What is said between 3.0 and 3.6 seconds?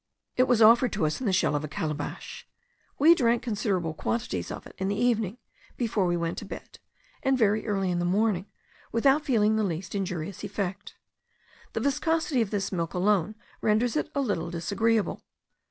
drank